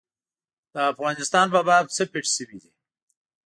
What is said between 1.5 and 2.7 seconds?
په باب څه پېښ شوي